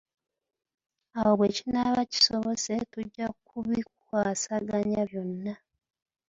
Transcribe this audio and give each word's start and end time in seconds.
Awo 1.17 1.31
bwe 1.39 1.49
kinaaba 1.55 2.01
kisobose 2.11 2.73
tujja 2.91 3.25
kubikwasaganya 3.47 5.01
byonna. 5.09 5.53